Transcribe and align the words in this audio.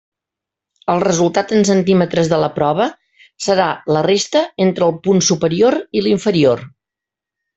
El 0.93 1.01
resultat 1.01 1.51
en 1.57 1.65
centímetres 1.69 2.31
de 2.31 2.39
la 2.45 2.49
prova 2.55 2.87
serà 3.49 3.67
la 3.97 4.03
resta 4.09 4.43
entre 4.69 4.89
el 4.93 4.97
punt 5.05 5.23
superior 5.29 5.79
i 6.01 6.05
l'inferior. 6.07 6.65